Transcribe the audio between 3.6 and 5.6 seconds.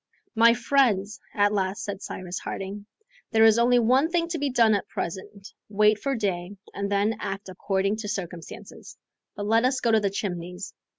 one thing to be done at present;